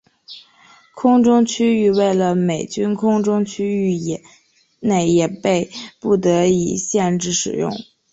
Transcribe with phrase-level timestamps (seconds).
[0.95, 4.23] 空中区域为了美军空中区域
[4.79, 7.71] 内也被不得已限制使用。